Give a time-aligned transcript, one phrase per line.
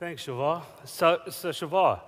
[0.00, 0.62] Thanks, Shavar.
[0.84, 2.00] So, so Shavar,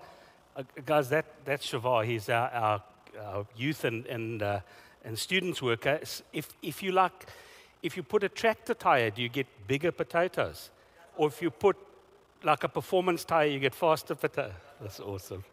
[0.57, 2.05] uh, guys, that, that's Shavar.
[2.05, 2.83] He's our, our,
[3.25, 4.61] our youth and, and, uh,
[5.05, 6.01] and students worker.
[6.33, 7.27] If, if you like,
[7.85, 10.71] if you put a tractor tire, do you get bigger potatoes?
[11.17, 11.77] Or if you put
[12.43, 14.53] like a performance tire, you get faster potatoes.
[14.81, 15.45] That's awesome.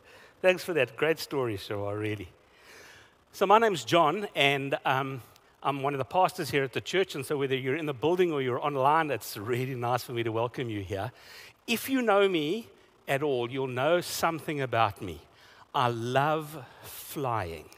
[0.42, 0.98] Thanks for that.
[0.98, 2.30] Great story, Shavar, really.
[3.32, 5.22] So my name's John, and um,
[5.62, 7.14] I'm one of the pastors here at the church.
[7.14, 10.24] And so whether you're in the building or you're online, it's really nice for me
[10.24, 11.12] to welcome you here.
[11.68, 12.68] If you know me
[13.08, 15.22] at all, you'll know something about me.
[15.74, 17.70] I love flying.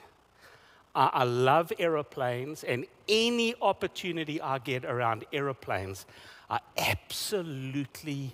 [0.95, 6.05] I, love aeroplanes, and any opportunity I get around aeroplanes,
[6.49, 8.33] I absolutely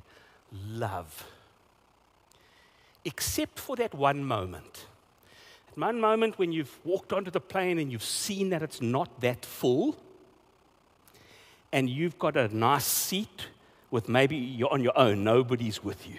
[0.70, 1.25] love.
[3.03, 4.86] Except for that one moment.
[5.73, 9.44] One moment when you've walked onto the plane and you've seen that it's not that
[9.44, 9.97] full,
[11.72, 13.47] and you've got a nice seat
[13.91, 16.16] with maybe you're on your own, nobody's with you.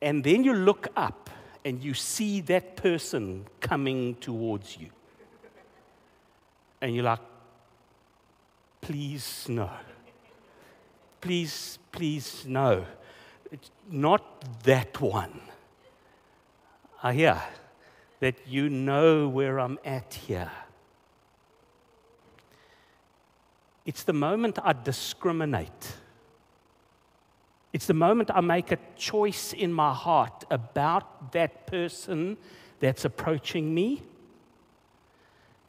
[0.00, 1.30] And then you look up
[1.64, 4.88] and you see that person coming towards you.
[6.80, 7.20] And you're like,
[8.80, 9.70] please, no.
[11.20, 12.84] Please, please, no.
[13.52, 15.40] It's not that one.
[17.02, 17.40] I hear
[18.18, 20.50] that you know where I'm at here.
[23.84, 25.96] It's the moment I discriminate.
[27.72, 32.36] It's the moment I make a choice in my heart about that person
[32.80, 34.02] that's approaching me.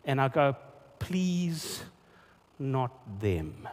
[0.06, 0.56] And I go,
[1.00, 1.84] please,
[2.60, 3.68] not them.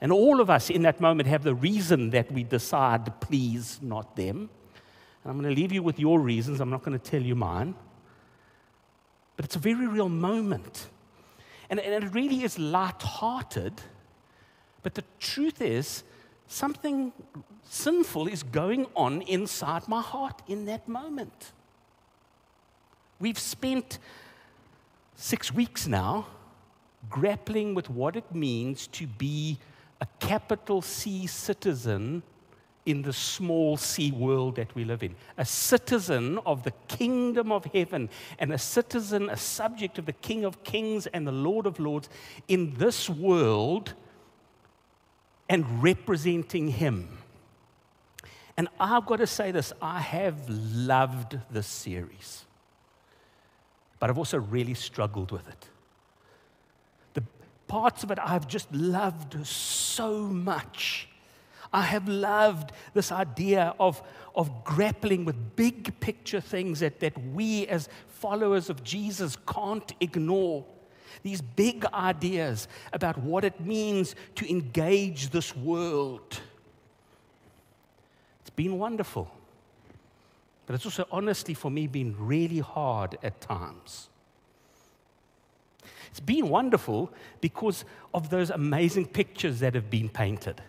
[0.00, 4.16] And all of us in that moment have the reason that we decide, please, not
[4.16, 4.48] them.
[5.22, 6.60] And I'm going to leave you with your reasons.
[6.60, 7.74] I'm not going to tell you mine.
[9.36, 10.88] But it's a very real moment.
[11.70, 13.80] And, and it really is light-hearted.
[14.82, 16.02] But the truth is,
[16.48, 17.12] something
[17.62, 21.52] sinful is going on inside my heart in that moment.
[23.20, 23.98] We've spent
[25.14, 26.26] six weeks now
[27.08, 29.58] grappling with what it means to be
[30.00, 32.22] a capital C citizen
[32.86, 35.14] in the small c world that we live in.
[35.36, 38.08] A citizen of the kingdom of heaven
[38.38, 42.08] and a citizen, a subject of the King of kings and the Lord of lords
[42.48, 43.94] in this world
[45.48, 47.18] and representing him.
[48.56, 52.44] And I've got to say this I have loved this series,
[53.98, 55.68] but I've also really struggled with it.
[57.14, 57.22] The
[57.68, 61.09] parts of it I've just loved so much
[61.72, 64.02] I have loved this idea of,
[64.34, 70.64] of grappling with big picture things that, that we as followers of Jesus can't ignore.
[71.22, 76.40] These big ideas about what it means to engage this world.
[78.40, 79.30] It's been wonderful.
[80.66, 84.08] But it's also, honestly, for me, been really hard at times.
[86.10, 90.62] It's been wonderful because of those amazing pictures that have been painted.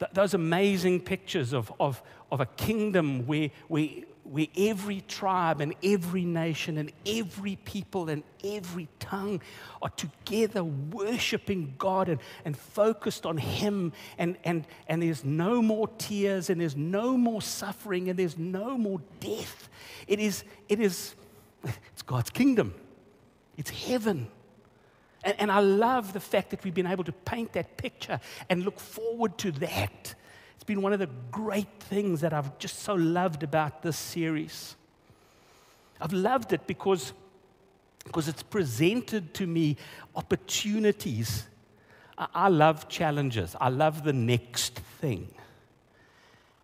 [0.00, 2.02] Th- those amazing pictures of, of,
[2.32, 3.88] of a kingdom where, where,
[4.24, 9.40] where every tribe and every nation and every people and every tongue
[9.82, 13.92] are together worshiping God and, and focused on Him.
[14.18, 18.78] And, and, and there's no more tears and there's no more suffering and there's no
[18.78, 19.68] more death.
[20.08, 21.14] It is, it is
[21.92, 22.74] it's God's kingdom,
[23.56, 24.28] it's heaven.
[25.22, 28.64] And, and, I love the fact that we've been able to paint that picture and
[28.64, 30.14] look forward to that.
[30.54, 34.76] It's been one of the great things that I've just so loved about this series.
[36.00, 37.12] I've loved it because,
[38.04, 39.76] because it's presented to me
[40.16, 41.46] opportunities.
[42.16, 45.34] I, I love challenges, I love the next thing.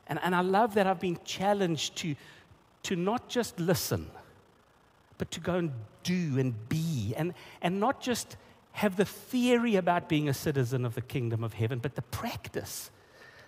[0.07, 2.15] And, and I love that I've been challenged to,
[2.85, 4.11] to not just listen,
[5.19, 5.73] but to go and
[6.05, 8.37] do and be, and, and not just
[8.77, 12.91] have the theory about being a citizen of the kingdom of heaven, but the practice.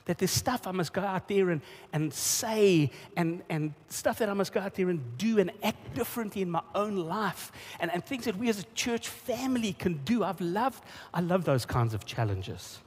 [0.06, 1.60] That there's stuff I must go out there and,
[1.92, 5.94] and say, and, and stuff that I must go out there and do and act
[5.94, 10.00] differently in my own life, and, and things that we as a church family can
[10.02, 10.24] do.
[10.24, 10.82] I've loved,
[11.12, 12.78] I love those kinds of challenges.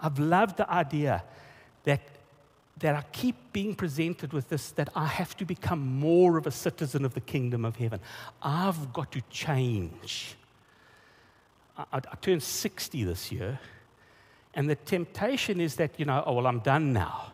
[0.00, 1.22] I've loved the idea
[1.84, 2.00] that
[2.80, 6.50] that I keep being presented with this that I have to become more of a
[6.50, 8.00] citizen of the kingdom of heaven.
[8.42, 10.36] I've got to change.
[11.76, 13.58] I, I, I turned 60 this year,
[14.54, 17.32] and the temptation is that, you know, oh, well, I'm done now.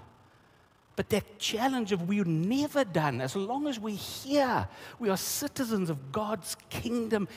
[0.96, 4.66] But that challenge of we're never done, as long as we're here,
[4.98, 7.28] we are citizens of God's kingdom.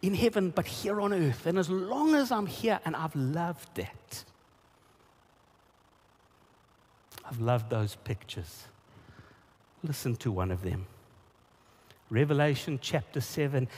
[0.00, 1.46] in heaven, but here on earth.
[1.46, 4.24] And as long as I'm here, and I've loved that,
[7.28, 8.64] I've loved those pictures.
[9.82, 10.86] Listen to one of them.
[12.10, 13.68] Revelation chapter 7.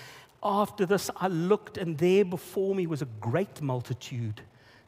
[0.42, 4.40] After this, I looked, and there before me was a great multitude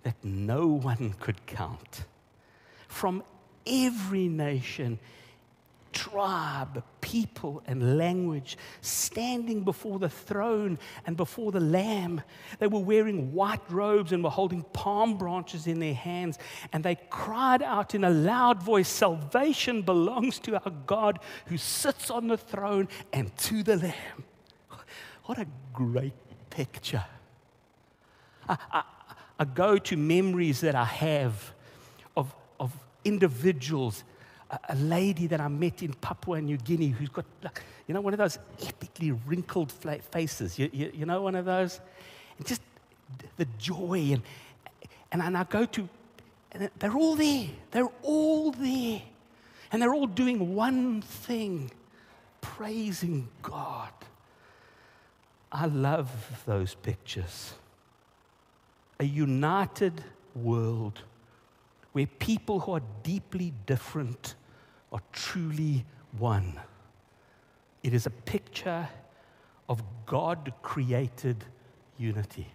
[0.04, 2.04] that no one could count.
[2.86, 3.24] From
[3.66, 4.98] every nation,
[5.92, 12.22] tribe, people, and language standing before the throne and before the Lamb.
[12.58, 16.38] They were wearing white robes and were holding palm branches in their hands.
[16.72, 22.10] And they cried out in a loud voice Salvation belongs to our God who sits
[22.10, 24.24] on the throne and to the Lamb.
[25.26, 26.14] What a great
[26.50, 27.04] picture.
[28.48, 28.82] I, I,
[29.38, 31.52] I go to memories that I have
[32.16, 32.72] of, of
[33.04, 34.04] individuals
[34.68, 38.12] a, lady that I met in Papua New Guinea who's got, like, you know, one
[38.12, 40.58] of those epically wrinkled faces.
[40.58, 41.80] You, you, you know, one of those?
[42.38, 42.62] And just
[43.36, 44.12] the joy.
[44.12, 44.22] And,
[45.10, 45.88] and, and I go to,
[46.52, 47.48] and they're all there.
[47.70, 49.02] They're all there.
[49.70, 51.70] And they're all doing one thing
[52.42, 53.92] praising God.
[55.50, 57.54] I love those pictures.
[59.00, 61.00] A united world
[61.92, 64.34] where people who are deeply different
[64.92, 65.84] are truly
[66.18, 66.60] one.
[67.82, 68.88] It is a picture
[69.68, 71.44] of God created
[71.98, 72.46] unity.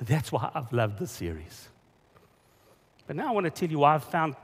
[0.00, 1.68] That's why I've loved this series.
[3.06, 4.36] But now I want to tell you why I've found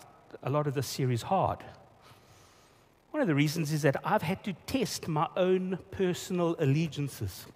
[0.42, 1.58] a lot of this series hard.
[3.10, 7.46] One of the reasons is that I've had to test my own personal allegiances.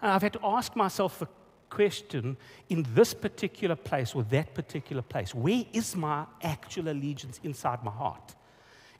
[0.00, 1.26] I've had to ask myself the
[1.70, 2.36] question
[2.68, 7.90] in this particular place or that particular place, where is my actual allegiance inside my
[7.90, 8.34] heart?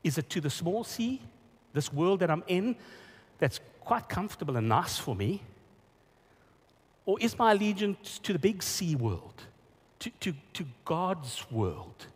[0.03, 1.23] Is it to the small c,
[1.73, 2.77] this world that I'm in,
[3.39, 5.43] that's quite comfortable and nice for me?
[7.07, 9.45] Or is my allegiance to the big C world,
[10.01, 12.07] to, to, to God's world,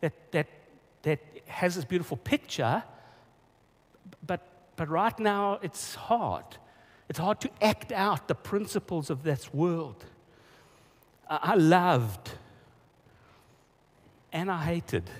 [0.00, 0.46] that, that,
[1.02, 2.84] that has this beautiful picture,
[4.24, 4.40] but,
[4.76, 6.44] but right now it's hard?
[7.12, 10.02] It's hard to act out the principles of this world.
[11.28, 12.30] I loved
[14.32, 15.10] and I hated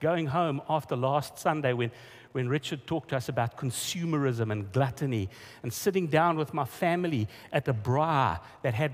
[0.00, 1.90] going home after last Sunday when,
[2.32, 5.28] when Richard talked to us about consumerism and gluttony
[5.62, 8.92] and sitting down with my family at a braai that had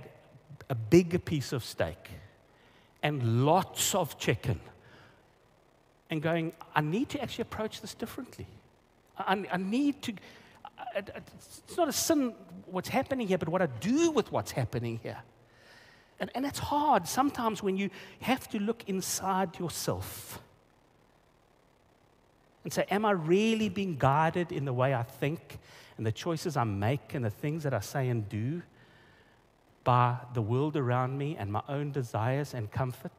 [0.69, 2.11] a big piece of steak
[3.01, 4.59] and lots of chicken
[6.11, 8.49] and going, I need to actually approach this differently.
[9.17, 10.15] I, I need to
[10.97, 12.35] it's not a sin
[12.67, 15.19] what's happening here, but what I do with what's happening here.
[16.21, 17.91] And, and it's hard sometimes when you
[18.21, 20.41] have to look inside yourself
[22.63, 25.59] and say, Am I really being guided in the way I think
[25.97, 28.63] and the choices I make and the things that I say and do
[29.83, 33.13] by the world around me and my own desires and comfort?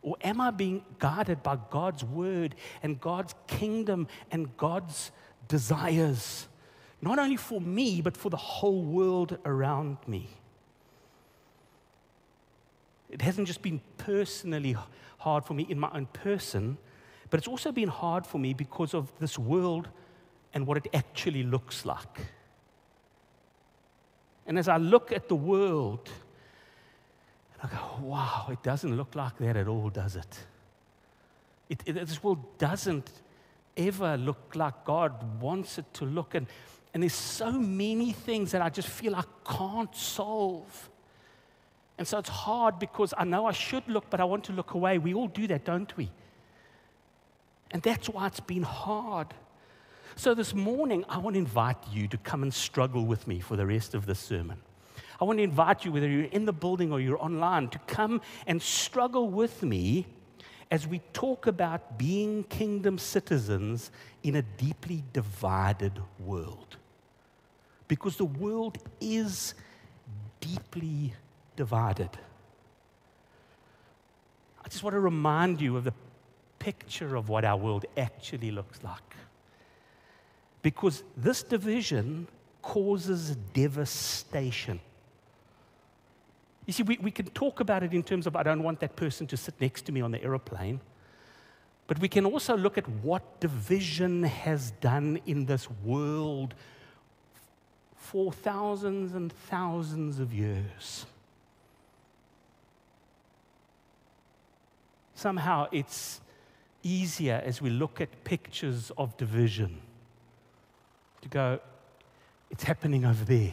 [0.00, 5.12] Or am I being guided by God's word and God's kingdom and God's
[5.46, 6.48] desires?
[7.02, 10.28] Not only for me, but for the whole world around me.
[13.10, 14.76] It hasn't just been personally
[15.18, 16.78] hard for me in my own person,
[17.28, 19.88] but it's also been hard for me because of this world
[20.54, 22.20] and what it actually looks like.
[24.46, 26.08] And as I look at the world,
[27.62, 30.38] I go, wow, it doesn't look like that at all, does it?
[31.72, 33.10] it, it this world doesn't
[33.76, 36.34] ever look like God wants it to look.
[36.34, 36.46] And
[36.94, 40.90] and there's so many things that I just feel I can't solve.
[41.96, 44.74] And so it's hard because I know I should look, but I want to look
[44.74, 44.98] away.
[44.98, 46.10] We all do that, don't we?
[47.70, 49.28] And that's why it's been hard.
[50.16, 53.56] So this morning, I want to invite you to come and struggle with me for
[53.56, 54.60] the rest of the sermon.
[55.18, 58.20] I want to invite you, whether you're in the building or you're online, to come
[58.46, 60.06] and struggle with me
[60.70, 63.90] as we talk about being kingdom citizens
[64.22, 66.76] in a deeply divided world
[67.92, 69.52] because the world is
[70.40, 71.12] deeply
[71.56, 72.08] divided.
[74.64, 75.92] I just want to remind you of the
[76.58, 79.14] picture of what our world actually looks like.
[80.62, 82.28] Because this division
[82.62, 84.80] causes devastation.
[86.64, 88.96] You see, we, we can talk about it in terms of I don't want that
[88.96, 90.80] person to sit next to me on the aeroplane.
[91.88, 96.54] But we can also look at what division has done in this world
[98.12, 101.06] for thousands and thousands of years.
[105.14, 106.20] Somehow it's
[106.82, 109.80] easier as we look at pictures of division
[111.22, 111.58] to go,
[112.50, 113.52] It's happening over there.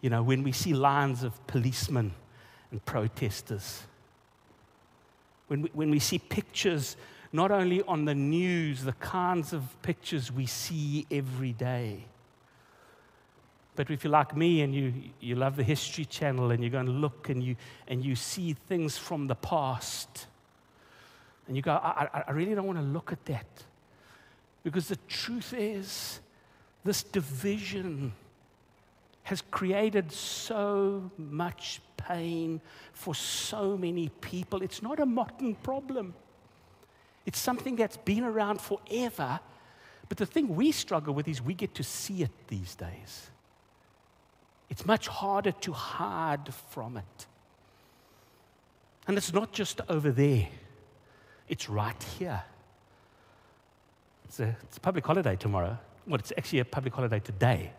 [0.00, 2.14] You know, when we see lines of policemen
[2.72, 3.84] and protesters,
[5.46, 6.96] when we, when we see pictures
[7.32, 12.06] not only on the news, the kinds of pictures we see every day.
[13.76, 16.86] But if you're like me and you, you love the History Channel and you're going
[16.86, 17.56] to look and you,
[17.86, 20.26] and you see things from the past,
[21.46, 23.46] and you go, I, I, I really don't want to look at that.
[24.64, 26.20] Because the truth is,
[26.82, 28.12] this division
[29.22, 32.60] has created so much pain
[32.92, 34.62] for so many people.
[34.62, 36.14] It's not a modern problem.
[37.26, 39.38] It's something that's been around forever.
[40.08, 43.30] But the thing we struggle with is we get to see it these days.
[44.68, 47.26] It's much harder to hide from it.
[49.06, 50.48] And it's not just over there,
[51.48, 52.42] it's right here.
[54.24, 55.78] It's a, it's a public holiday tomorrow.
[56.06, 57.72] Well, it's actually a public holiday today,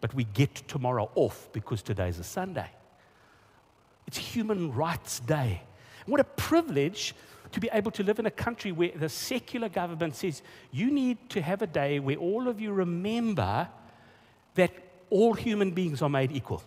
[0.00, 2.68] but we get tomorrow off because today's a Sunday.
[4.06, 5.62] It's Human Rights Day.
[6.06, 7.14] What a privilege
[7.52, 11.30] to be able to live in a country where the secular government says you need
[11.30, 13.68] to have a day where all of you remember
[14.56, 16.62] that all human beings are made equal,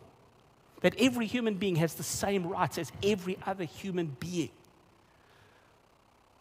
[0.82, 4.50] that every human being has the same rights as every other human being.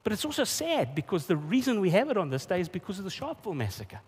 [0.04, 2.98] But it's also sad because the reason we have it on this day is because
[2.98, 4.00] of the Sharpeville massacre.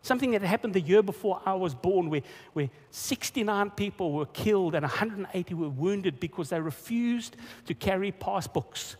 [0.00, 2.20] Something that happened the year before I was born, where,
[2.52, 8.96] where 69 people were killed and 180 were wounded because they refused to carry passbooks,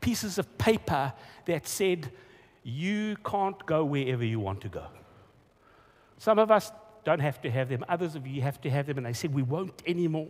[0.00, 1.12] pieces of paper
[1.46, 2.12] that said,
[2.62, 4.86] You can't go wherever you want to go.
[6.16, 6.70] Some of us
[7.06, 9.32] don't have to have them, others of you have to have them, and they said,
[9.32, 10.26] We won't anymore.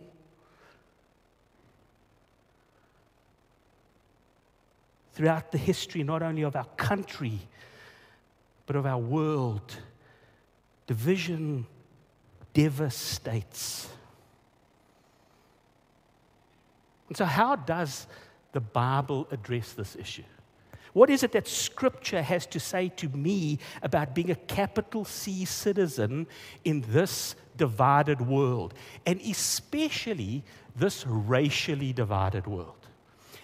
[5.13, 7.39] Throughout the history, not only of our country,
[8.67, 9.75] but of our world,
[10.85, 11.65] Division
[12.53, 13.89] devastates.
[17.07, 18.05] And so, how does
[18.51, 20.23] the Bible address this issue?
[20.93, 25.45] What is it that Scripture has to say to me about being a capital C
[25.45, 26.27] citizen
[26.63, 28.73] in this divided world,
[29.05, 30.43] and especially
[30.75, 32.87] this racially divided world?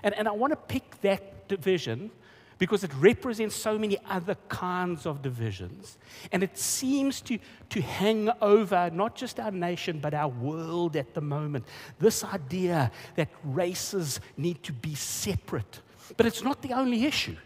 [0.04, 2.12] And, and I want to pick that division
[2.60, 5.98] because it represents so many other kinds of divisions.
[6.32, 7.38] And it seems to,
[7.72, 11.66] to hang over not just our nation, but our world at the moment.
[12.00, 15.82] This idea that races need to be separate.
[16.18, 17.38] But it's not the only issue.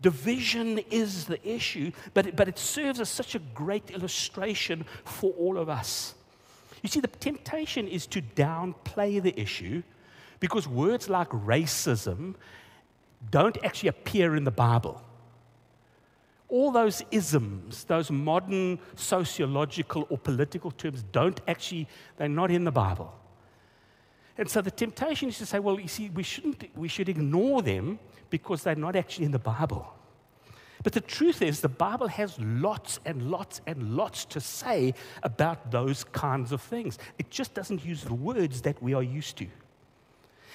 [0.00, 5.32] Division is the issue, but it, but it serves as such a great illustration for
[5.32, 6.14] all of us.
[6.82, 9.82] You see, the temptation is to downplay the issue
[10.38, 12.34] because words like racism
[13.30, 15.02] don't actually appear in the Bible.
[16.48, 22.72] All those isms, those modern sociological or political terms, don't actually, they're not in the
[22.72, 23.14] Bible.
[24.38, 27.62] And so the temptation is to say, well, you see, we, shouldn't, we should ignore
[27.62, 27.98] them
[28.30, 29.92] because they're not actually in the Bible.
[30.82, 35.70] But the truth is, the Bible has lots and lots and lots to say about
[35.70, 36.98] those kinds of things.
[37.18, 39.46] It just doesn't use the words that we are used to.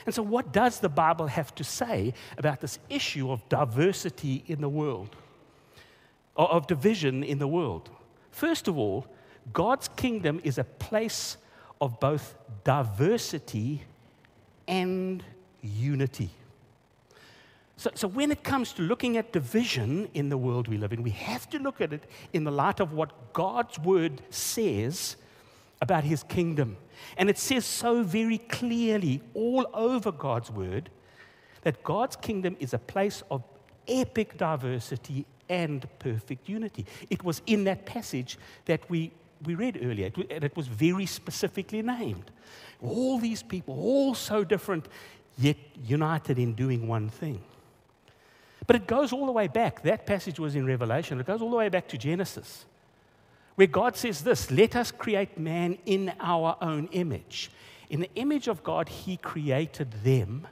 [0.05, 4.61] And so, what does the Bible have to say about this issue of diversity in
[4.61, 5.15] the world,
[6.35, 7.89] or of division in the world?
[8.31, 9.07] First of all,
[9.53, 11.37] God's kingdom is a place
[11.81, 13.83] of both diversity
[14.67, 15.23] and
[15.61, 16.29] unity.
[17.77, 21.03] So, so, when it comes to looking at division in the world we live in,
[21.03, 25.17] we have to look at it in the light of what God's word says
[25.81, 26.77] about his kingdom.
[27.17, 30.89] And it says so very clearly all over God's word
[31.63, 33.43] that God's kingdom is a place of
[33.87, 36.85] epic diversity and perfect unity.
[37.09, 39.11] It was in that passage that we,
[39.45, 42.31] we read earlier, and it was very specifically named.
[42.81, 44.87] All these people, all so different,
[45.37, 47.41] yet united in doing one thing.
[48.67, 49.83] But it goes all the way back.
[49.83, 51.19] That passage was in Revelation.
[51.19, 52.65] It goes all the way back to Genesis
[53.55, 57.49] where God says this let us create man in our own image.
[57.89, 60.47] In the image of God, He created them.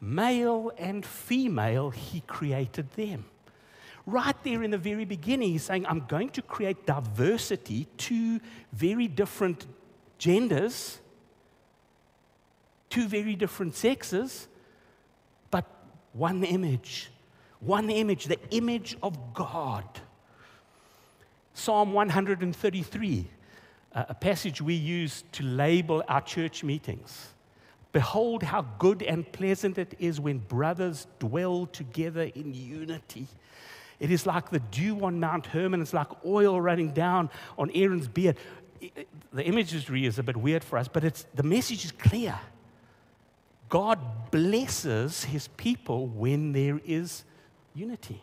[0.00, 3.24] Male and female, He created them.
[4.06, 8.40] Right there in the very beginning, He's saying, I'm going to create diversity, two
[8.72, 9.66] very different
[10.18, 11.00] genders,
[12.88, 14.46] two very different sexes,
[15.50, 15.64] but
[16.12, 17.10] one image.
[17.60, 19.84] One image, the image of God.
[21.54, 23.26] Psalm 133,
[23.94, 27.28] uh, a passage we use to label our church meetings.
[27.92, 33.26] Behold, how good and pleasant it is when brothers dwell together in unity.
[33.98, 35.80] It is like the dew on Mount Hermon.
[35.80, 38.36] It's like oil running down on Aaron's beard.
[39.32, 42.38] The imagery is a bit weird for us, but it's, the message is clear.
[43.68, 47.24] God blesses his people when there is
[47.74, 48.22] unity.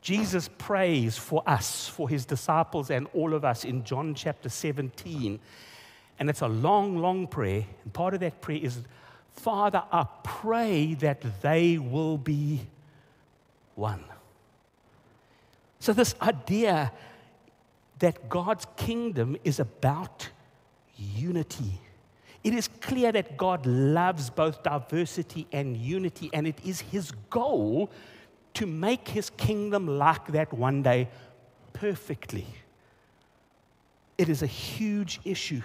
[0.00, 5.38] Jesus prays for us, for his disciples, and all of us in John chapter 17.
[6.18, 7.64] And it's a long, long prayer.
[7.84, 8.80] And part of that prayer is
[9.30, 12.60] Father, I pray that they will be
[13.74, 14.04] one.
[15.80, 16.92] So, this idea
[17.98, 20.28] that God's kingdom is about
[20.96, 21.80] unity.
[22.42, 27.90] It is clear that God loves both diversity and unity, and it is his goal
[28.54, 31.08] to make his kingdom like that one day
[31.72, 32.46] perfectly.
[34.16, 35.62] It is a huge issue.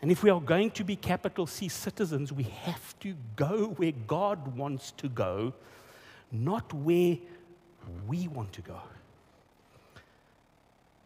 [0.00, 3.92] And if we are going to be capital C citizens, we have to go where
[4.06, 5.54] God wants to go,
[6.34, 7.18] not where
[8.06, 8.80] we want to go.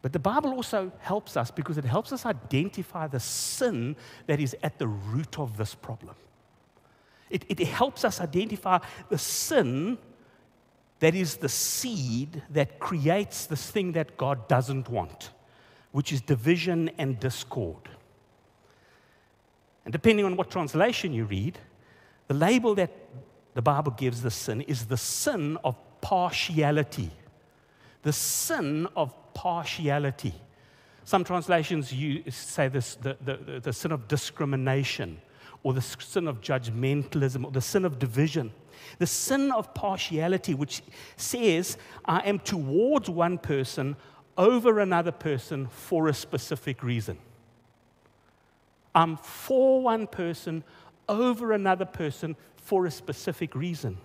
[0.00, 4.56] But the Bible also helps us because it helps us identify the sin that is
[4.62, 6.14] at the root of this problem.
[7.30, 8.78] It, it helps us identify
[9.10, 9.98] the sin
[11.00, 15.30] that is the seed that creates this thing that God doesn't want,
[15.92, 17.88] which is division and discord.
[19.84, 21.58] And depending on what translation you read,
[22.26, 22.90] the label that
[23.58, 27.10] the Bible gives the sin is the sin of partiality.
[28.04, 30.32] The sin of partiality.
[31.02, 35.20] Some translations you say this, the, the, the sin of discrimination,
[35.64, 38.52] or the sin of judgmentalism, or the sin of division.
[39.00, 40.80] The sin of partiality, which
[41.16, 43.96] says, I am towards one person
[44.36, 47.18] over another person for a specific reason.
[48.94, 50.62] I'm for one person
[51.08, 53.98] over another person for a specific reason.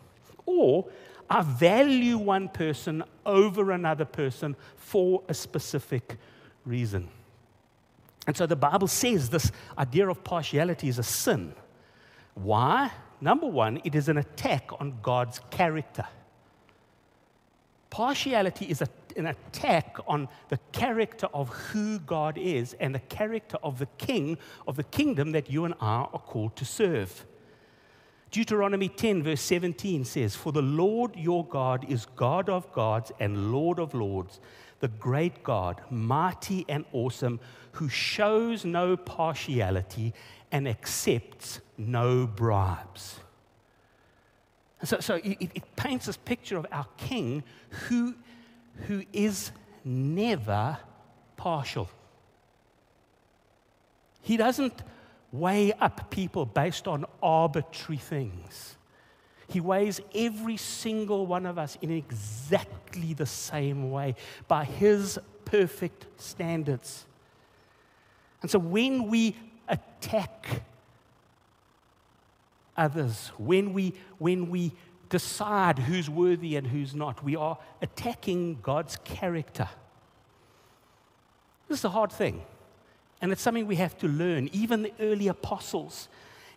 [0.46, 0.88] Or
[1.30, 6.18] I value one person over another person for a specific
[6.66, 7.10] reason.
[8.26, 11.54] And so the Bible says this idea of partiality is a sin.
[12.36, 12.92] Why?
[13.20, 16.06] Number one, it is an attack on God's character.
[17.90, 23.58] Partiality is a, an attack on the character of who God is and the character
[23.64, 27.26] of the king of the kingdom that you and I are called to serve.
[28.34, 33.52] Deuteronomy 10, verse 17 says, For the Lord your God is God of gods and
[33.52, 34.40] Lord of lords,
[34.80, 37.40] the great God, mighty and awesome,
[37.74, 40.16] who shows no partiality
[40.52, 43.20] and accepts no bribes.
[44.84, 47.44] so, so it, it paints this picture of our king
[47.88, 48.16] who,
[48.88, 49.52] who is
[49.84, 50.78] never
[51.38, 51.90] partial.
[54.22, 54.82] He doesn't
[55.32, 58.78] weigh up people based on arbitrary things.
[59.48, 64.16] He weighs every single one of us in exactly the same way
[64.48, 67.06] by His perfect standards.
[68.42, 69.36] And so when we
[69.68, 70.64] attack
[72.76, 74.72] others, when we, when we
[75.14, 79.70] decide who's worthy and who's not, we are attacking God's character.
[81.68, 82.42] This is a hard thing.
[83.22, 84.50] And it's something we have to learn.
[84.54, 86.08] Even the early apostles.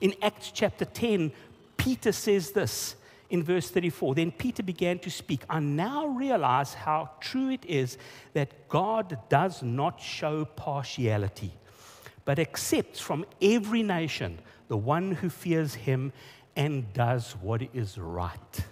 [0.00, 1.32] In Acts chapter 10,
[1.76, 2.96] Peter says this
[3.28, 5.42] in verse 34 Then Peter began to speak.
[5.50, 7.98] I now realize how true it is
[8.32, 11.52] that God does not show partiality,
[12.24, 14.38] but accepts from every nation
[14.68, 16.12] the one who fears him
[16.56, 18.64] and does what is right.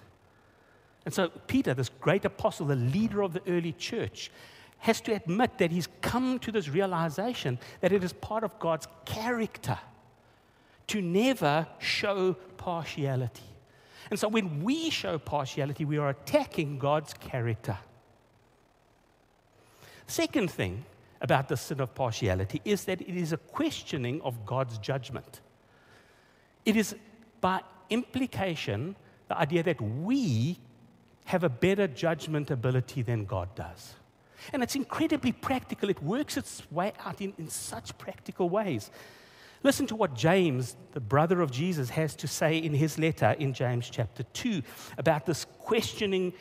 [1.04, 4.30] And so, Peter, this great apostle, the leader of the early church,
[4.78, 8.88] has to admit that he's come to this realization that it is part of God's
[9.04, 9.78] character
[10.88, 13.42] to never show partiality.
[14.10, 17.78] And so when we show partiality, we are attacking God's character.
[20.06, 20.84] Second thing
[21.20, 25.40] about the sin of partiality is that it is a questioning of God's judgment.
[26.66, 26.94] It is
[27.40, 28.96] by implication
[29.28, 30.58] the idea that we
[31.26, 33.94] have a better judgment ability than God does.
[34.52, 35.88] And it's incredibly practical.
[35.88, 38.90] It works its way out in, in such practical ways.
[39.62, 43.54] Listen to what James, the brother of Jesus, has to say in his letter in
[43.54, 44.62] James chapter 2
[44.98, 46.34] about this questioning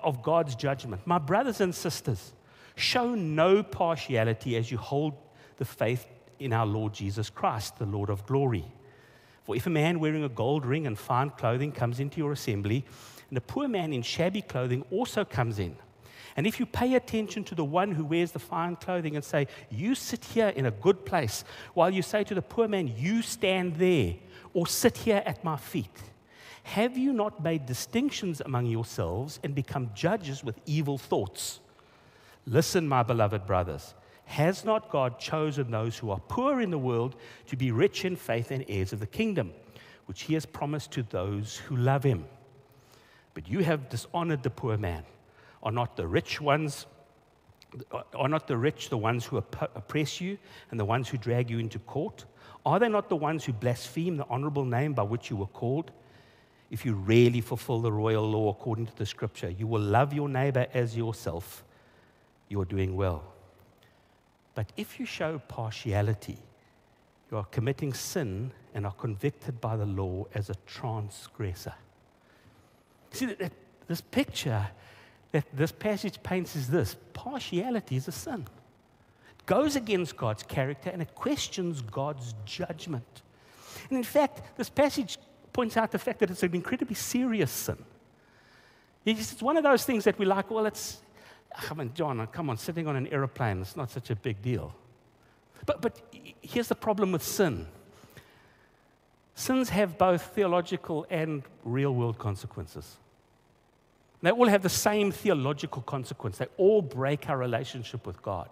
[0.00, 1.04] of God's judgment.
[1.04, 2.32] My brothers and sisters,
[2.76, 5.14] show no partiality as you hold
[5.56, 6.06] the faith
[6.38, 8.64] in our Lord Jesus Christ, the Lord of glory.
[9.48, 12.84] For if a man wearing a gold ring and fine clothing comes into your assembly,
[13.30, 15.74] and a poor man in shabby clothing also comes in,
[16.36, 19.46] and if you pay attention to the one who wears the fine clothing and say,
[19.70, 23.22] You sit here in a good place, while you say to the poor man, You
[23.22, 24.16] stand there,
[24.52, 25.98] or sit here at my feet,
[26.64, 31.60] Have you not made distinctions among yourselves and become judges with evil thoughts?
[32.44, 33.94] Listen, my beloved brothers.
[34.28, 38.14] Has not God chosen those who are poor in the world to be rich in
[38.14, 39.54] faith and heirs of the kingdom,
[40.04, 42.26] which he has promised to those who love him?
[43.32, 45.04] But you have dishonored the poor man.
[45.62, 46.86] Are not the rich ones
[48.14, 50.38] are not the rich the ones who oppress you
[50.70, 52.24] and the ones who drag you into court?
[52.64, 55.90] Are they not the ones who blaspheme the honorable name by which you were called?
[56.70, 60.28] If you really fulfill the royal law according to the scripture, you will love your
[60.28, 61.64] neighbor as yourself.
[62.48, 63.24] You are doing well.
[64.58, 66.36] But if you show partiality,
[67.30, 71.74] you are committing sin and are convicted by the law as a transgressor.
[73.12, 73.52] See, that,
[73.86, 74.66] this picture
[75.30, 78.48] that this passage paints is this partiality is a sin.
[79.38, 83.22] It goes against God's character and it questions God's judgment.
[83.88, 85.18] And in fact, this passage
[85.52, 87.78] points out the fact that it's an incredibly serious sin.
[89.04, 91.00] It's one of those things that we like, well, it's,
[91.54, 94.74] come on, John, come on, sitting on an aeroplane, it's not such a big deal.
[95.66, 96.00] But, but
[96.40, 97.66] here's the problem with sin
[99.34, 102.96] sins have both theological and real world consequences.
[104.20, 106.38] They all have the same theological consequence.
[106.38, 108.48] They all break our relationship with God.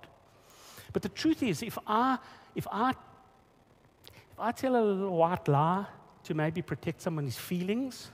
[0.92, 2.18] But the truth is, if I,
[2.54, 5.86] if I, if I tell a little white lie
[6.22, 8.10] to maybe protect someone's feelings,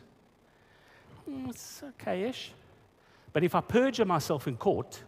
[1.27, 2.53] hmm, it's okay ish.
[3.33, 5.03] But if I perjure myself in court,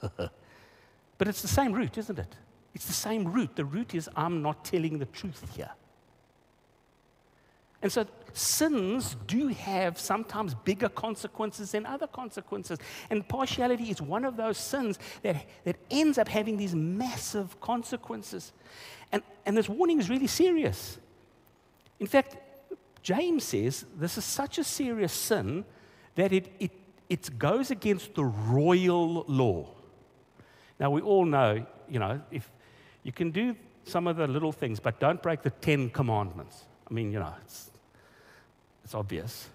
[0.16, 2.36] but it's the same root, isn't it?
[2.74, 3.56] It's the same root.
[3.56, 5.70] The root is I'm not telling the truth here.
[7.80, 12.78] And so sins do have sometimes bigger consequences than other consequences.
[13.08, 18.52] And partiality is one of those sins that, that ends up having these massive consequences.
[19.12, 20.98] And, and this warning is really serious.
[22.00, 22.36] In fact,
[23.02, 25.64] James says this is such a serious sin
[26.16, 26.72] that it, it,
[27.08, 29.68] it goes against the royal law.
[30.78, 32.50] Now, we all know, you know, if
[33.02, 36.64] you can do some of the little things, but don't break the Ten Commandments.
[36.88, 37.70] I mean, you know, it's,
[38.84, 39.48] it's obvious.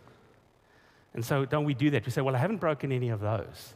[1.14, 2.06] And so, don't we do that?
[2.06, 3.76] We say, well, I haven't broken any of those.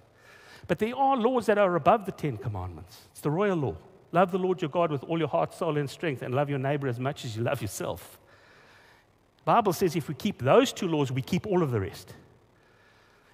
[0.68, 3.02] But there are laws that are above the Ten Commandments.
[3.12, 3.76] It's the royal law.
[4.12, 6.60] Love the Lord your God with all your heart, soul, and strength, and love your
[6.60, 8.20] neighbor as much as you love yourself.
[9.46, 12.14] Bible says if we keep those two laws, we keep all of the rest.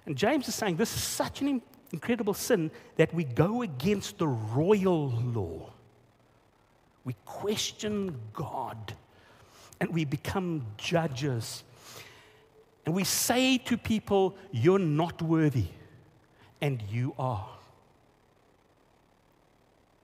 [0.06, 1.62] And James is saying this is such an
[1.92, 5.70] incredible sin that we go against the royal law.
[7.04, 8.94] We question God
[9.80, 11.64] and we become judges.
[12.86, 15.66] And we say to people, You're not worthy,
[16.60, 17.48] and you are.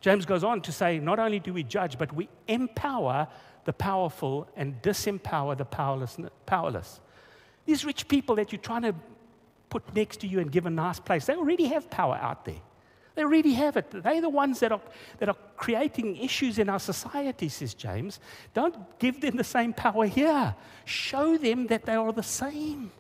[0.00, 3.28] James goes on to say, Not only do we judge, but we empower
[3.64, 6.16] the powerful and disempower the powerless.
[6.46, 7.00] powerless.
[7.66, 8.94] These rich people that you're trying to
[9.70, 12.60] put next to you and give a nice place, they already have power out there.
[13.14, 13.90] They already have it.
[13.90, 14.80] They're the ones that are,
[15.18, 18.20] that are creating issues in our society, says James.
[18.54, 20.54] Don't give them the same power here.
[20.84, 22.90] Show them that they are the same.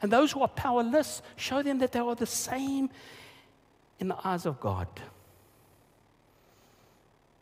[0.00, 2.90] And those who are powerless, show them that they are the same
[4.00, 4.88] in the eyes of God.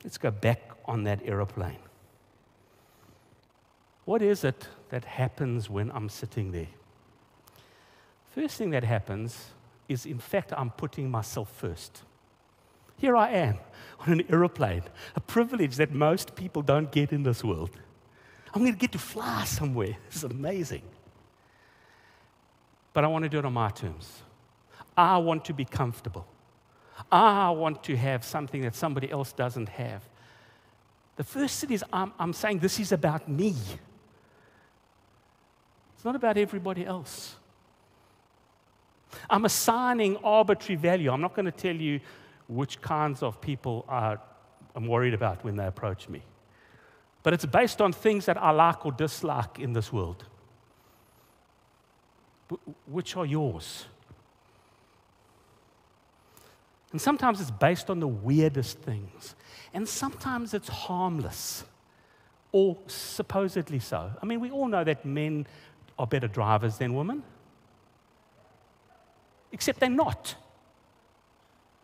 [0.05, 1.79] Let's go back on that aeroplane.
[4.05, 6.69] What is it that happens when I'm sitting there?
[8.31, 9.51] First thing that happens
[9.89, 12.03] is, in fact, I'm putting myself first.
[12.97, 13.59] Here I am
[14.01, 14.83] on an aeroplane,
[15.17, 17.71] a privilege that most people don't get in this world.
[18.55, 19.97] I'm going to get to fly somewhere.
[20.07, 20.83] This is amazing.
[22.93, 24.23] But I want to do it on my terms.
[24.97, 26.27] I want to be comfortable.
[27.11, 30.03] I want to have something that somebody else doesn't have.
[31.17, 33.55] The first thing is I'm, I'm saying this is about me.
[35.95, 37.37] It's not about everybody else.
[39.29, 41.11] I'm assigning arbitrary value.
[41.11, 42.01] I'm not going to tell you
[42.49, 44.21] which kinds of people are,
[44.75, 46.23] I'm worried about when they approach me.
[47.23, 50.25] But it's based on things that I like or dislike in this world.
[52.87, 53.87] Which are yours?
[56.93, 59.35] And sometimes it's based on the weirdest things.
[59.73, 61.65] And sometimes it's harmless,
[62.51, 64.11] or supposedly so.
[64.21, 65.47] I mean, we all know that men
[65.97, 67.23] are better drivers than women,
[69.53, 70.35] except they're not.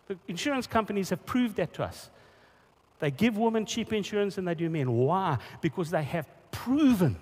[0.08, 2.10] The insurance companies have proved that to us.
[2.98, 4.90] They give women cheap insurance and they do men.
[4.90, 5.38] Why?
[5.60, 7.16] Because they have proven.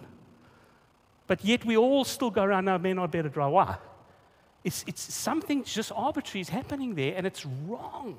[1.26, 3.54] But yet we all still go around, no, men are better drivers.
[3.54, 3.76] Why?
[4.62, 8.18] It's, it's something just arbitrary is happening there, and it's wrong.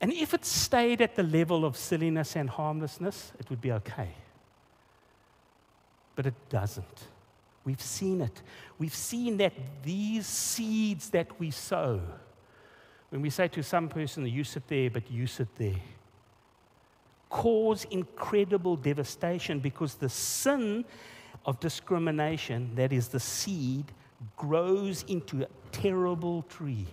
[0.00, 4.10] And if it stayed at the level of silliness and harmlessness, it would be okay.
[6.20, 7.04] but it doesn't.
[7.64, 8.42] We've seen it.
[8.78, 12.00] We've seen that these seeds that we sow,
[13.10, 15.80] when we say to some person, you sit there, but you sit there,
[17.28, 20.84] cause incredible devastation because the sin
[21.46, 23.92] of discrimination, that is the seed,
[24.36, 26.86] grows into a terrible tree.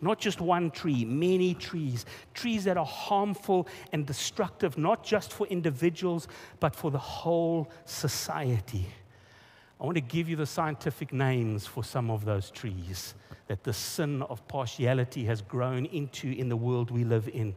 [0.00, 2.06] Not just one tree, many trees.
[2.32, 6.26] Trees that are harmful and destructive, not just for individuals,
[6.58, 8.86] but for the whole society.
[9.80, 13.14] I want to give you the scientific names for some of those trees
[13.46, 17.54] that the sin of partiality has grown into in the world we live in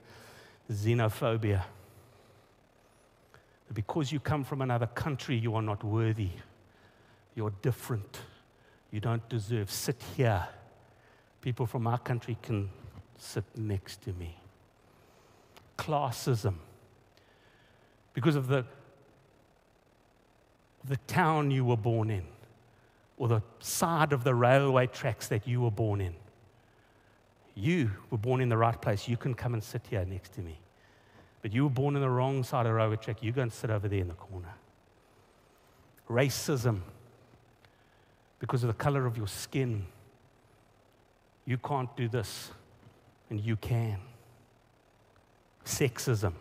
[0.72, 1.64] xenophobia.
[3.74, 6.30] Because you come from another country, you are not worthy.
[7.36, 8.22] You're different.
[8.92, 9.70] You don't deserve.
[9.70, 10.48] Sit here
[11.44, 12.70] people from our country can
[13.18, 14.38] sit next to me.
[15.78, 16.56] Classism.
[18.14, 18.66] Because of the,
[20.86, 22.24] the town you were born in,
[23.18, 26.16] or the side of the railway tracks that you were born in.
[27.56, 29.08] You were born in the right place.
[29.08, 30.58] You can come and sit here next to me.
[31.42, 33.22] But you were born in the wrong side of the railway track.
[33.22, 34.54] You go and sit over there in the corner.
[36.10, 36.82] Racism.
[38.40, 39.86] Because of the color of your skin,
[41.46, 42.52] you can't do this,
[43.30, 44.00] and you can.
[45.66, 46.34] Sexism,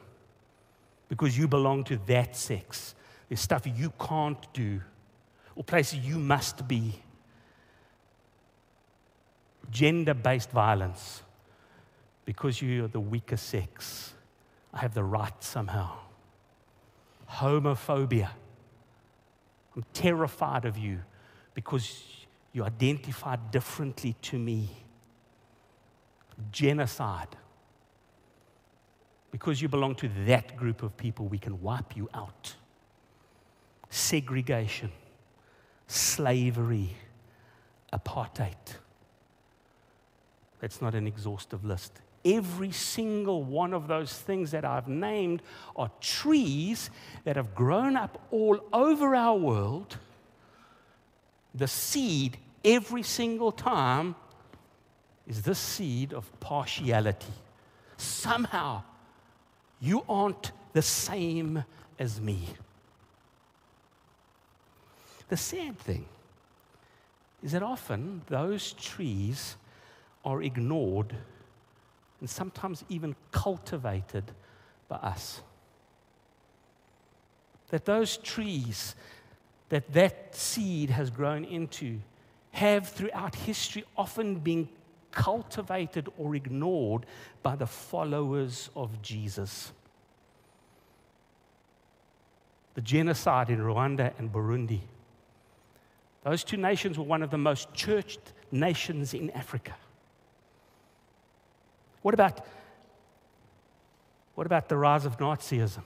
[1.08, 2.94] because you belong to that sex.
[3.32, 4.82] There's stuff you can't do,
[5.56, 7.00] or places you must be.
[9.70, 11.22] Gender based violence,
[12.26, 14.12] because you're the weaker sex.
[14.70, 15.92] I have the right somehow.
[17.30, 18.28] Homophobia.
[19.74, 20.98] I'm terrified of you
[21.54, 22.04] because
[22.52, 24.68] you identify differently to me
[26.50, 27.34] genocide.
[29.30, 32.56] Because you belong to that group of people, we can wipe you out.
[33.94, 34.90] Segregation,
[35.86, 36.96] slavery,
[37.92, 38.56] apartheid.
[40.60, 41.92] That's not an exhaustive list.
[42.24, 45.42] Every single one of those things that I've named
[45.76, 46.88] are trees
[47.24, 49.98] that have grown up all over our world.
[51.54, 54.14] The seed, every single time,
[55.26, 57.26] is this seed of partiality.
[57.98, 58.84] Somehow,
[59.80, 61.62] you aren't the same
[61.98, 62.38] as me.
[65.32, 66.04] The sad thing
[67.42, 69.56] is that often those trees
[70.26, 71.16] are ignored
[72.20, 74.24] and sometimes even cultivated
[74.90, 75.40] by us.
[77.70, 78.94] That those trees
[79.70, 82.00] that that seed has grown into
[82.50, 84.68] have throughout history often been
[85.12, 87.06] cultivated or ignored
[87.42, 89.72] by the followers of Jesus.
[92.74, 94.80] The genocide in Rwanda and Burundi.
[96.24, 99.74] Those two nations were one of the most churched nations in Africa.
[102.02, 102.44] What about,
[104.34, 105.82] what about the rise of Nazism?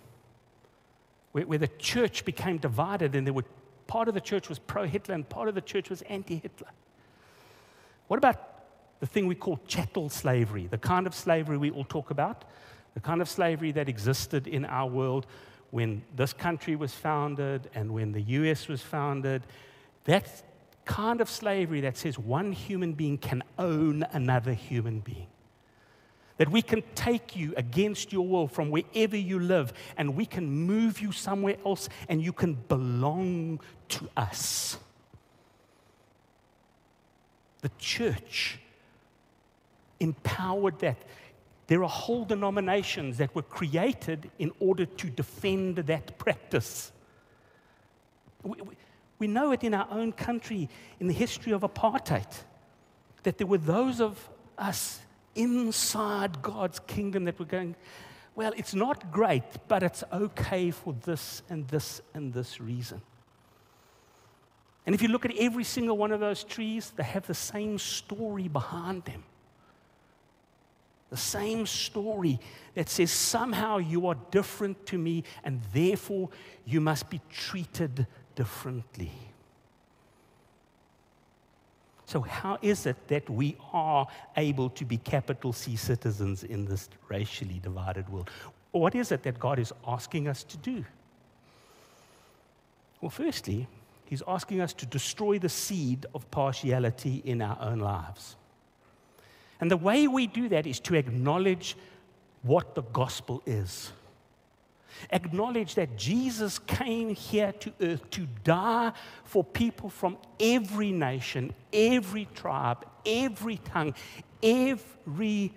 [1.32, 3.44] Where, where the church became divided and there were
[3.86, 6.68] part of the church was pro Hitler and part of the church was anti Hitler.
[8.08, 8.40] What about
[9.00, 12.44] the thing we call chattel slavery, the kind of slavery we all talk about,
[12.94, 15.26] the kind of slavery that existed in our world
[15.70, 19.42] when this country was founded and when the US was founded.
[20.06, 20.42] That
[20.84, 25.26] kind of slavery that says one human being can own another human being.
[26.38, 30.48] That we can take you against your will from wherever you live and we can
[30.48, 34.78] move you somewhere else and you can belong to us.
[37.62, 38.60] The church
[39.98, 40.98] empowered that.
[41.68, 46.92] There are whole denominations that were created in order to defend that practice.
[48.44, 48.74] We, we,
[49.18, 50.68] we know it in our own country,
[51.00, 52.30] in the history of apartheid,
[53.22, 55.00] that there were those of us
[55.34, 57.76] inside God's kingdom that were going,
[58.34, 63.00] well, it's not great, but it's okay for this and this and this reason.
[64.84, 67.78] And if you look at every single one of those trees, they have the same
[67.78, 69.24] story behind them.
[71.10, 72.38] The same story
[72.74, 76.28] that says somehow you are different to me and therefore
[76.64, 79.10] you must be treated differently.
[82.06, 86.88] So, how is it that we are able to be capital C citizens in this
[87.08, 88.30] racially divided world?
[88.70, 90.84] What is it that God is asking us to do?
[93.00, 93.66] Well, firstly,
[94.04, 98.36] He's asking us to destroy the seed of partiality in our own lives.
[99.60, 101.76] And the way we do that is to acknowledge
[102.42, 103.90] what the gospel is.
[105.10, 108.92] Acknowledge that Jesus came here to earth to die
[109.24, 113.94] for people from every nation, every tribe, every tongue,
[114.42, 115.52] everybody.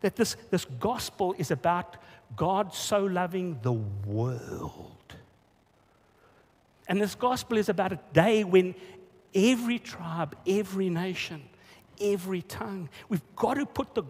[0.00, 1.96] That this, this gospel is about
[2.36, 4.92] God so loving the world.
[6.88, 8.74] And this gospel is about a day when
[9.34, 11.42] every tribe, every nation,
[12.00, 14.04] every tongue, we've got to put the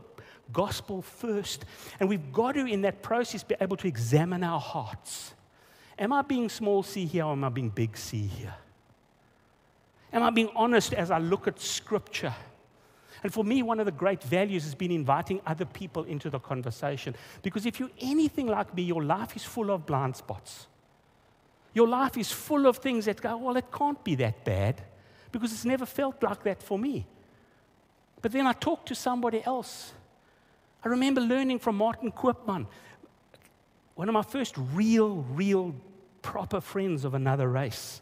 [0.53, 1.65] gospel first.
[2.01, 5.35] And we've got to, in that process, be able to examine our hearts.
[5.99, 8.55] Am I being small c here or am I being big C here?
[10.13, 12.35] Am I being honest as I look at scripture?
[13.23, 16.39] And for me, one of the great values has been inviting other people into the
[16.39, 17.15] conversation.
[17.43, 20.69] Because if you're anything like me, your life is full of blind spots.
[21.75, 24.83] Your life is full of things that go, well, it can't be that bad
[25.33, 27.07] because it's never felt like that for me.
[28.23, 29.93] But then I talk to somebody else
[30.89, 32.67] I remember learning from Martin Koopman,
[33.95, 35.75] one of my first real, real,
[36.23, 38.01] proper friends of another race.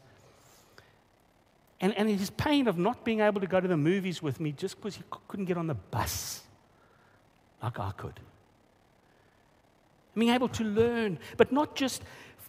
[1.80, 4.52] And, and his pain of not being able to go to the movies with me
[4.52, 6.44] just because he couldn't get on the bus
[7.60, 8.20] like I could.
[10.16, 12.04] Being able to learn, but not just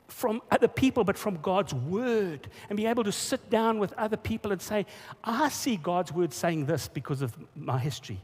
[0.07, 4.17] from other people, but from God's word, and be able to sit down with other
[4.17, 4.85] people and say,
[5.23, 8.19] I see God's word saying this because of my history.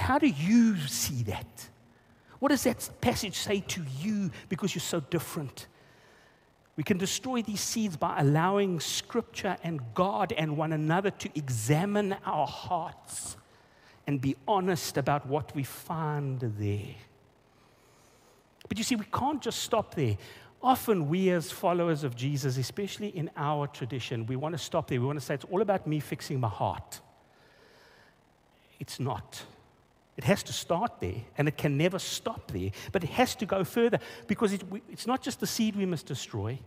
[0.00, 1.68] How do you see that?
[2.38, 5.66] What does that passage say to you because you're so different?
[6.76, 12.16] We can destroy these seeds by allowing Scripture and God and one another to examine
[12.24, 13.36] our hearts
[14.06, 16.94] and be honest about what we find there.
[18.68, 20.16] But you see, we can't just stop there.
[20.62, 25.00] Often, we as followers of Jesus, especially in our tradition, we want to stop there.
[25.00, 27.00] We want to say it's all about me fixing my heart.
[28.78, 29.44] It's not.
[30.20, 33.46] It has to start there, and it can never stop there, but it has to
[33.46, 36.58] go further because it, it's not just the seed we must destroy.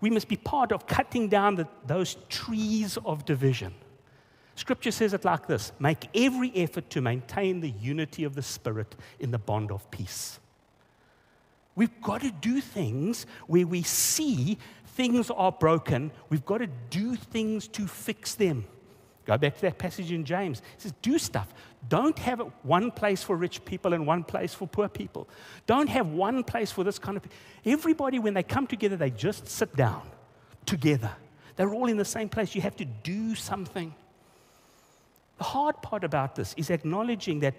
[0.00, 3.74] We must be part of cutting down the, those trees of division.
[4.54, 8.94] Scripture says it like this make every effort to maintain the unity of the Spirit
[9.18, 10.38] in the bond of peace.
[11.74, 16.12] We've got to do things where we see things are broken.
[16.30, 18.66] We've got to do things to fix them.
[19.28, 20.60] Go back to that passage in James.
[20.60, 21.52] It says, do stuff.
[21.86, 25.28] Don't have one place for rich people and one place for poor people.
[25.66, 27.24] Don't have one place for this kind of
[27.66, 30.00] Everybody, when they come together, they just sit down
[30.64, 31.10] together.
[31.56, 32.54] They're all in the same place.
[32.54, 33.94] You have to do something.
[35.36, 37.54] The hard part about this is acknowledging that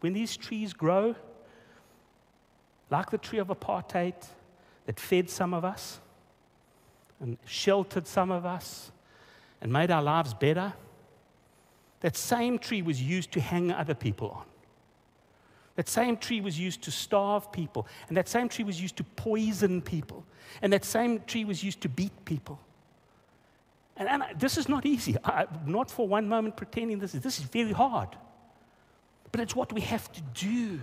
[0.00, 1.14] when these trees grow,
[2.90, 4.14] like the tree of apartheid
[4.86, 6.00] that fed some of us
[7.20, 8.90] and sheltered some of us
[9.60, 10.72] and made our lives better
[12.00, 14.44] that same tree was used to hang other people on.
[15.76, 17.86] That same tree was used to starve people.
[18.08, 20.24] And that same tree was used to poison people.
[20.62, 22.58] And that same tree was used to beat people.
[23.96, 25.16] And, and this is not easy.
[25.24, 27.20] I, not for one moment pretending this is.
[27.20, 28.08] This is very hard.
[29.32, 30.80] But it's what we have to do.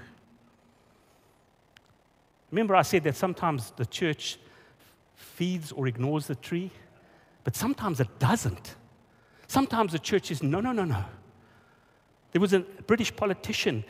[2.51, 4.37] Remember, I said that sometimes the church
[5.15, 6.69] feeds or ignores the tree,
[7.43, 8.75] but sometimes it doesn't.
[9.53, 11.05] Sometimes the church says, no, no, no, no.
[12.31, 13.83] There was a British politician.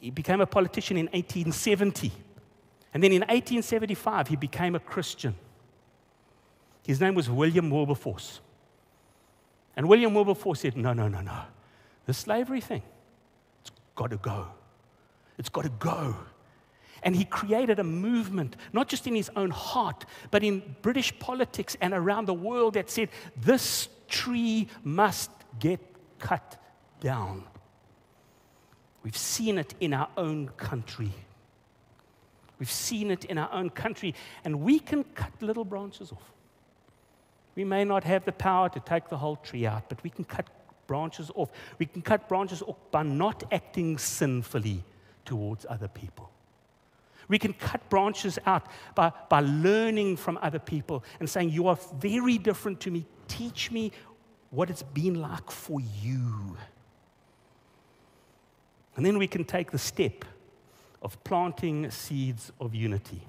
[0.00, 2.12] He became a politician in 1870.
[2.92, 5.34] And then in 1875, he became a Christian.
[6.86, 8.40] His name was William Wilberforce.
[9.76, 11.40] And William Wilberforce said, No, no, no, no.
[12.04, 12.82] The slavery thing,
[13.62, 14.48] it's got to go.
[15.38, 16.16] It's got to go.
[17.02, 21.76] And he created a movement, not just in his own heart, but in British politics
[21.80, 25.80] and around the world that said, This tree must get
[26.18, 26.56] cut
[27.00, 27.44] down.
[29.02, 31.12] We've seen it in our own country.
[32.58, 36.30] We've seen it in our own country, and we can cut little branches off.
[37.54, 40.24] We may not have the power to take the whole tree out, but we can
[40.24, 40.46] cut
[40.86, 41.50] branches off.
[41.78, 44.84] We can cut branches off by not acting sinfully
[45.24, 46.30] towards other people.
[47.30, 48.66] We can cut branches out
[48.96, 53.06] by, by learning from other people and saying, You are very different to me.
[53.28, 53.92] Teach me
[54.50, 56.56] what it's been like for you.
[58.96, 60.24] And then we can take the step
[61.00, 63.22] of planting seeds of unity.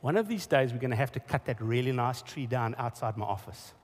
[0.00, 2.76] One of these days, we're going to have to cut that really nice tree down
[2.78, 3.74] outside my office.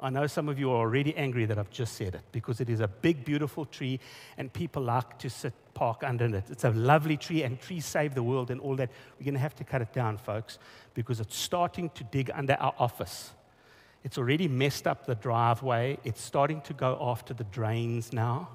[0.00, 2.70] I know some of you are already angry that I've just said it because it
[2.70, 3.98] is a big, beautiful tree
[4.36, 6.44] and people like to sit, park under it.
[6.50, 8.90] It's a lovely tree and trees save the world and all that.
[9.18, 10.58] We're going to have to cut it down, folks,
[10.94, 13.32] because it's starting to dig under our office.
[14.04, 15.98] It's already messed up the driveway.
[16.04, 18.50] It's starting to go after the drains now.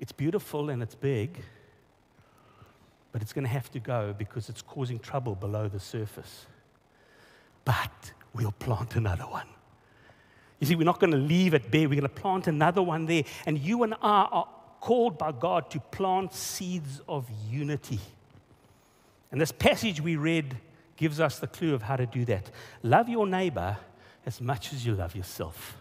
[0.00, 1.40] It's beautiful and it's big,
[3.12, 6.46] but it's going to have to go because it's causing trouble below the surface.
[7.64, 9.46] But we'll plant another one.
[10.58, 11.88] You see, we're not going to leave it bare.
[11.88, 13.24] We're going to plant another one there.
[13.44, 14.48] And you and I are
[14.80, 18.00] called by God to plant seeds of unity.
[19.30, 20.56] And this passage we read
[20.96, 22.50] gives us the clue of how to do that.
[22.82, 23.76] Love your neighbor
[24.24, 25.76] as much as you love yourself.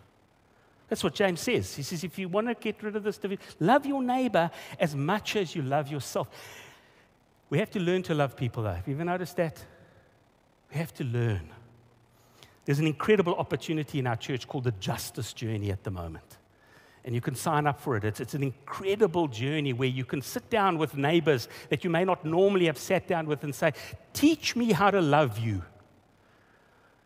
[0.89, 1.75] That's what James says.
[1.75, 4.95] He says, if you want to get rid of this division, love your neighbor as
[4.95, 6.29] much as you love yourself.
[7.49, 8.73] We have to learn to love people, though.
[8.73, 9.63] Have you ever noticed that?
[10.69, 11.49] We have to learn.
[12.65, 16.37] There's an incredible opportunity in our church called the Justice Journey at the moment.
[17.03, 18.03] And you can sign up for it.
[18.03, 22.03] It's, it's an incredible journey where you can sit down with neighbors that you may
[22.03, 23.73] not normally have sat down with and say,
[24.13, 25.61] Teach me how to love you.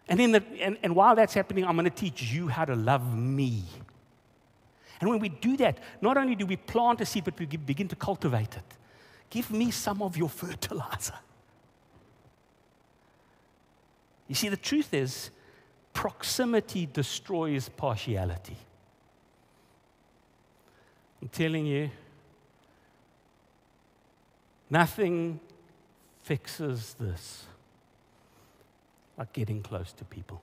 [0.07, 2.75] And, in the, and, and while that's happening, I'm going to teach you how to
[2.75, 3.63] love me.
[5.01, 7.87] And when we do that, not only do we plant a seed, but we begin
[7.89, 8.63] to cultivate it.
[9.29, 11.19] Give me some of your fertilizer.
[14.27, 15.31] You see, the truth is,
[15.93, 18.57] proximity destroys partiality.
[21.21, 21.89] I'm telling you,
[24.69, 25.39] nothing
[26.23, 27.45] fixes this
[29.17, 30.41] like getting close to people.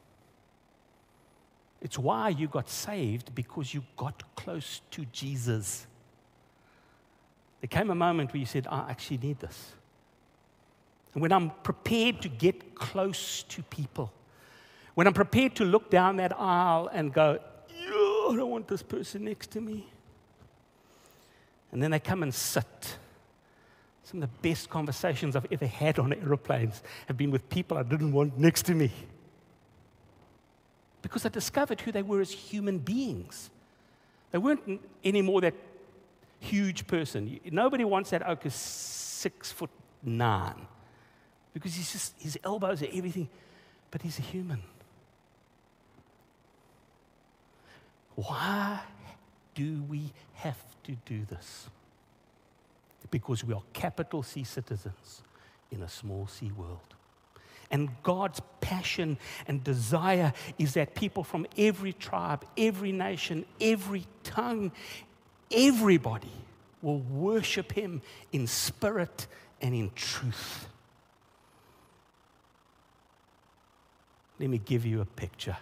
[1.80, 5.86] It's why you got saved because you got close to Jesus.
[7.60, 9.72] There came a moment where you said, I actually need this.
[11.14, 14.12] And when I'm prepared to get close to people,
[14.96, 17.38] when I'm prepared to look down that aisle and go,
[17.70, 19.86] I don't want this person next to me.
[21.70, 22.96] And then they come and sit
[24.04, 27.82] some of the best conversations I've ever had on aeroplanes have been with people I
[27.82, 28.90] didn't want next to me.
[31.02, 33.50] Because I discovered who they were as human beings.
[34.30, 35.54] They weren't anymore that
[36.40, 37.38] huge person.
[37.50, 39.70] Nobody wants that oke six foot
[40.02, 40.66] nine
[41.52, 43.28] because he's just, his elbows are everything,
[43.90, 44.62] but he's a human.
[48.16, 48.80] Why
[49.54, 51.68] do we have to do this?
[53.10, 55.22] because we are capital C citizens
[55.70, 56.80] in a small c world.
[57.70, 64.70] And God's passion and desire is that people from every tribe, every nation, every tongue,
[65.50, 66.30] everybody
[66.80, 69.26] will worship Him in spirit
[69.60, 70.68] and in truth.
[74.38, 75.56] Let me give you a picture.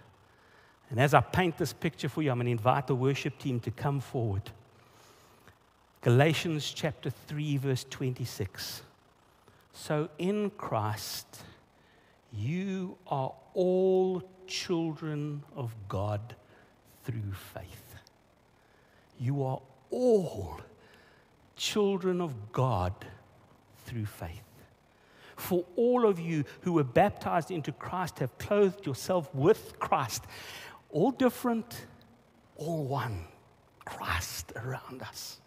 [0.95, 3.59] And as I paint this picture for you, I'm going to invite the worship team
[3.59, 4.49] to come forward.
[6.03, 8.83] Galatians chapter 3, verse 26.
[9.73, 11.27] So in Christ,
[12.33, 16.37] you are all children of God
[17.03, 17.97] through faith.
[19.19, 20.61] You are all
[21.57, 22.95] children of God
[23.85, 24.45] through faith.
[25.35, 30.23] For all of you who were baptized into Christ have clothed yourself with Christ.
[30.95, 31.87] All different,
[32.57, 33.27] all one.
[33.85, 35.41] Christ around us.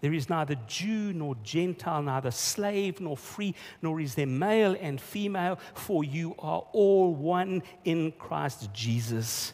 [0.00, 5.00] There is neither Jew nor Gentile, neither slave nor free, nor is there male and
[5.00, 9.52] female, for you are all one in Christ Jesus.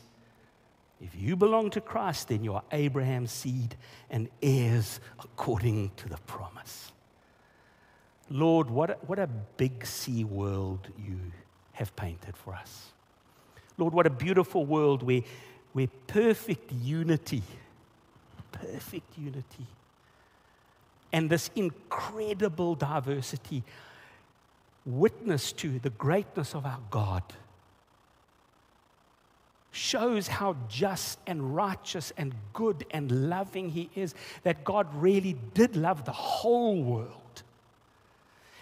[1.00, 3.76] If you belong to Christ, then you are Abraham's seed
[4.08, 6.92] and heirs according to the promise.
[8.28, 11.18] Lord, what a, what a big C world you
[11.72, 12.92] have painted for us.
[13.78, 15.22] Lord, what a beautiful world where,
[15.72, 17.42] where perfect unity,
[18.52, 19.66] perfect unity
[21.12, 23.62] and this incredible diversity
[24.84, 27.22] witness to the greatness of our God
[29.72, 35.76] shows how just and righteous and good and loving He is, that God really did
[35.76, 37.22] love the whole world.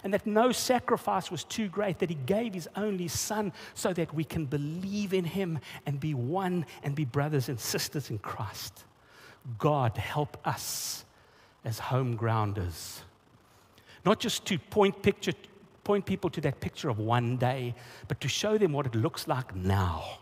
[0.05, 4.15] And that no sacrifice was too great, that He gave His only Son so that
[4.15, 8.85] we can believe in Him and be one and be brothers and sisters in Christ.
[9.59, 11.05] God, help us
[11.65, 13.03] as home grounders.
[14.05, 15.33] Not just to point, picture,
[15.83, 17.75] point people to that picture of one day,
[18.07, 20.19] but to show them what it looks like now.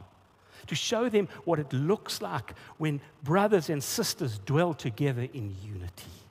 [0.69, 6.22] To show them what it looks like when brothers and sisters dwell together in unity.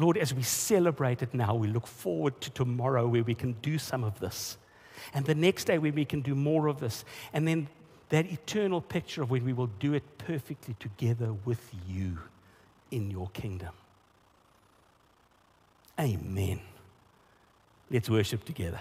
[0.00, 3.76] Lord, as we celebrate it now, we look forward to tomorrow where we can do
[3.76, 4.56] some of this.
[5.12, 7.04] And the next day where we can do more of this.
[7.34, 7.68] And then
[8.08, 12.18] that eternal picture of when we will do it perfectly together with you
[12.90, 13.74] in your kingdom.
[15.98, 16.60] Amen.
[17.90, 18.80] Let's worship together.